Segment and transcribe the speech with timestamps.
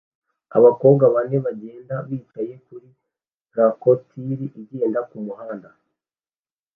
[0.57, 2.87] Abakobwa bane bagenda bicaye kuri
[3.51, 5.69] traktori igenda kumurima